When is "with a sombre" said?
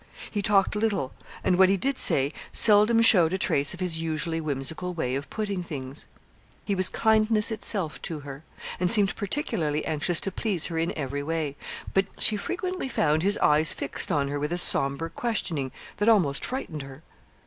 14.39-15.07